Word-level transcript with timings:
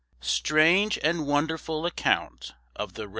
Strange 0.19 0.97
and 1.03 1.27
Wonderful 1.27 1.85
Account 1.85 2.53
of 2.75 2.95
the 2.95 3.07
REV. 3.07 3.09